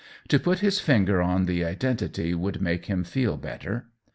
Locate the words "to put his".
0.29-0.79